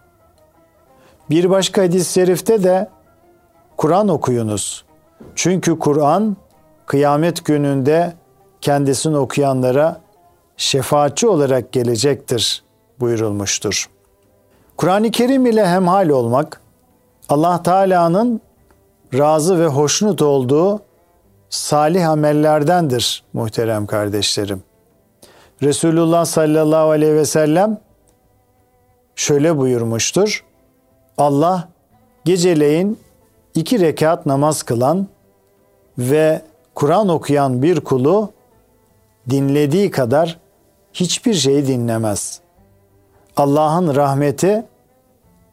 Bir 1.30 1.50
başka 1.50 1.82
hadis-i 1.82 2.14
şerifte 2.14 2.64
de 2.64 2.90
Kur'an 3.78 4.08
okuyunuz. 4.08 4.86
Çünkü 5.36 5.80
Kur'an 5.80 6.38
kıyamet 6.86 7.46
gününde 7.46 8.14
kendisini 8.62 9.18
okuyanlara 9.18 10.02
şefaatçi 10.58 11.28
olarak 11.28 11.72
gelecektir 11.72 12.64
buyurulmuştur. 13.00 13.90
Kur'an-ı 14.78 15.12
Kerim 15.12 15.46
ile 15.46 15.68
hemhal 15.68 16.10
olmak, 16.10 16.62
Allah 17.32 17.63
Teala'nın 17.63 18.41
razı 19.13 19.60
ve 19.60 19.67
hoşnut 19.67 20.22
olduğu 20.22 20.82
salih 21.50 22.10
amellerdendir 22.10 23.24
muhterem 23.34 23.86
kardeşlerim. 23.86 24.63
Resulullah 25.63 26.26
sallallahu 26.26 26.89
aleyhi 26.89 27.13
ve 27.13 27.26
sellem 27.26 27.78
şöyle 29.15 29.58
buyurmuştur. 29.58 30.46
Allah 31.17 31.67
geceleyin 32.26 33.00
iki 33.56 33.80
rekat 33.80 34.26
namaz 34.26 34.63
kılan 34.63 35.08
ve 35.98 36.41
Kur'an 36.76 37.10
okuyan 37.10 37.62
bir 37.62 37.80
kulu 37.80 38.32
dinlediği 39.30 39.91
kadar 39.91 40.39
hiçbir 40.94 41.34
şeyi 41.34 41.67
dinlemez. 41.67 42.41
Allah'ın 43.38 43.96
rahmeti 43.96 44.65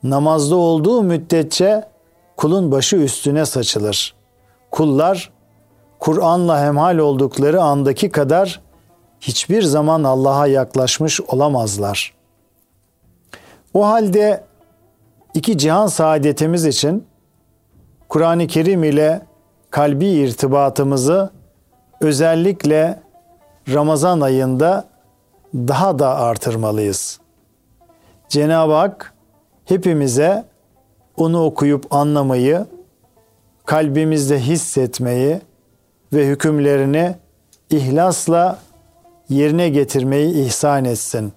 namazda 0.02 0.56
olduğu 0.56 1.02
müddetçe 1.02 1.88
kulun 2.36 2.72
başı 2.72 2.96
üstüne 2.96 3.46
saçılır. 3.46 4.14
Kullar 4.70 5.30
Kur'an'la 5.98 6.64
hemhal 6.64 6.98
oldukları 6.98 7.62
andaki 7.62 8.10
kadar 8.10 8.60
hiçbir 9.20 9.62
zaman 9.62 10.04
Allah'a 10.04 10.46
yaklaşmış 10.46 11.20
olamazlar. 11.20 12.14
O 13.74 13.86
halde 13.86 14.44
iki 15.34 15.58
cihan 15.58 15.86
saadetimiz 15.86 16.66
için 16.66 17.06
Kur'an-ı 18.08 18.46
Kerim 18.46 18.84
ile 18.84 19.22
kalbi 19.70 20.06
irtibatımızı 20.06 21.30
özellikle 22.00 23.02
Ramazan 23.68 24.20
ayında 24.20 24.84
daha 25.54 25.98
da 25.98 26.16
artırmalıyız. 26.16 27.20
Cenab-ı 28.28 28.72
Hak 28.72 29.14
hepimize 29.68 30.44
onu 31.16 31.44
okuyup 31.44 31.94
anlamayı, 31.94 32.66
kalbimizde 33.66 34.38
hissetmeyi 34.40 35.40
ve 36.12 36.26
hükümlerini 36.26 37.14
ihlasla 37.70 38.58
yerine 39.28 39.68
getirmeyi 39.68 40.46
ihsan 40.46 40.84
etsin. 40.84 41.32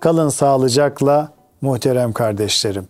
Kalın 0.00 0.28
sağlıcakla 0.28 1.32
muhterem 1.60 2.12
kardeşlerim. 2.12 2.88